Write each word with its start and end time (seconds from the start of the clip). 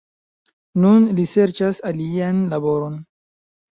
Nun 0.85 1.05
li 1.19 1.27
serĉas 1.33 1.83
alian 1.93 2.41
laboron. 2.55 2.97